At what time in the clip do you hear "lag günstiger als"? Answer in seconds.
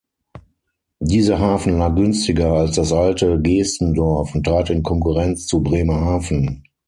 1.77-2.75